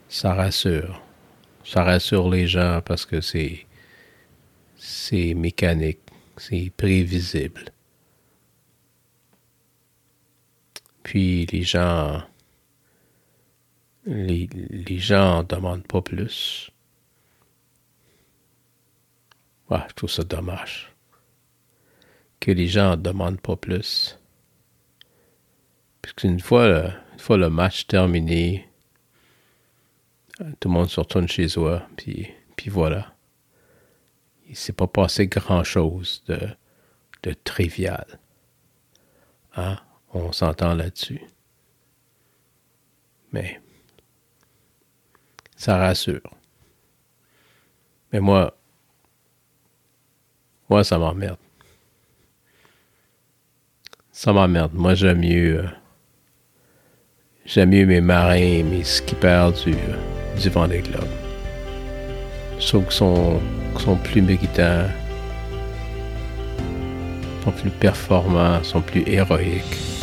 Ça 0.09 0.33
rassure. 0.33 1.03
Ça 1.63 1.83
rassure 1.83 2.27
les 2.29 2.47
gens 2.47 2.81
parce 2.83 3.05
que 3.05 3.21
c'est 3.21 3.67
c'est 4.77 5.35
mécanique, 5.35 5.99
c'est 6.37 6.71
prévisible. 6.75 7.74
Puis 11.05 11.45
les 11.45 11.61
gens, 11.61 12.21
les, 14.05 14.49
les 14.51 14.99
gens 14.99 15.37
en 15.37 15.43
demandent 15.43 15.87
pas 15.87 16.01
plus. 16.01 16.69
Ouais, 19.69 19.79
je 19.87 19.93
trouve 19.93 20.09
ça 20.09 20.23
dommage. 20.23 20.91
Que 22.41 22.51
les 22.51 22.67
gens 22.67 22.91
en 22.91 22.97
demandent 22.97 23.39
pas 23.39 23.55
plus. 23.55 24.19
Puisqu'une 26.01 26.41
fois, 26.41 26.91
une 27.13 27.19
fois 27.19 27.37
le 27.37 27.49
match 27.49 27.87
terminé, 27.87 28.67
tout 30.59 30.67
le 30.67 30.73
monde 30.73 30.89
se 30.89 30.99
retourne 30.99 31.29
chez 31.29 31.47
soi, 31.47 31.87
puis, 31.95 32.27
puis 32.57 32.69
voilà 32.69 33.15
il 34.47 34.55
s'est 34.55 34.73
pas 34.73 34.87
passé 34.87 35.27
grand-chose 35.27 36.23
de, 36.27 36.39
de 37.23 37.33
trivial. 37.43 38.19
Hein? 39.55 39.77
On 40.15 40.31
s'entend 40.31 40.73
là-dessus. 40.73 41.21
Mais 43.33 43.59
ça 45.57 45.77
rassure. 45.77 46.21
Mais 48.13 48.21
moi, 48.21 48.55
moi, 50.69 50.85
ça 50.85 50.97
m'emmerde. 50.97 51.37
Ça 54.13 54.31
m'emmerde. 54.31 54.71
Moi, 54.73 54.95
j'aime 54.95 55.19
mieux. 55.19 55.59
Euh, 55.59 55.67
j'aime 57.45 57.71
mieux 57.71 57.85
mes 57.85 57.99
marins 57.99 58.63
mes 58.63 58.85
skippers 58.85 59.51
du, 59.65 59.73
euh, 59.73 60.37
du 60.39 60.49
Vendée 60.49 60.79
Globe. 60.81 61.09
Je 62.57 62.67
trouve 62.67 62.85
qu'ils 62.85 62.93
sont 62.93 63.41
sont 63.79 63.97
plus 63.97 64.21
méritants, 64.21 64.87
sont 67.43 67.51
plus 67.51 67.69
performants, 67.69 68.63
sont 68.63 68.81
plus 68.81 69.03
héroïques, 69.05 69.94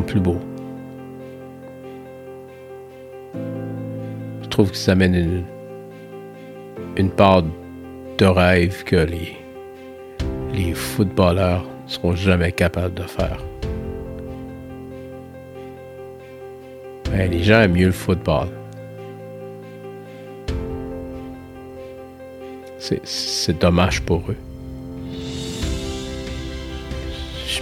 plus 0.00 0.20
beaux. 0.20 0.40
Je 4.42 4.48
trouve 4.48 4.70
que 4.70 4.76
ça 4.76 4.92
amène 4.92 5.14
une, 5.14 5.44
une 6.96 7.10
part 7.10 7.42
de 8.16 8.24
rêve 8.24 8.84
que 8.84 8.96
les, 8.96 9.36
les 10.54 10.72
footballeurs 10.72 11.64
ne 11.84 11.90
seront 11.90 12.14
jamais 12.14 12.52
capables 12.52 12.94
de 12.94 13.02
faire. 13.02 13.38
Ben, 17.10 17.30
les 17.30 17.42
gens 17.42 17.60
aiment 17.60 17.72
mieux 17.72 17.86
le 17.86 17.92
football. 17.92 18.48
c'est 23.04 23.58
dommage 23.58 24.02
pour 24.02 24.22
eux. 24.28 24.36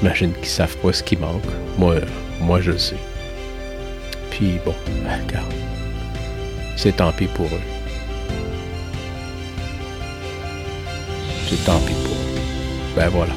J'imagine 0.01 0.33
qu'ils 0.33 0.47
savent 0.47 0.77
pas 0.79 0.95
ce 0.95 1.03
qui 1.03 1.17
manque. 1.17 1.45
Moi, 1.77 1.97
moi 2.41 2.61
je 2.63 2.71
le 2.71 2.79
sais. 2.79 2.97
Puis 4.31 4.59
bon, 4.65 4.75
regarde. 5.05 5.53
C'est 6.77 6.97
tant 6.97 7.13
pis 7.13 7.27
pour 7.27 7.47
eux. 7.47 7.67
C'est 11.49 11.63
tant 11.67 11.79
pis 11.81 11.93
pour 11.93 12.15
eux. 12.15 12.41
Ben 12.97 13.09
voilà. 13.11 13.35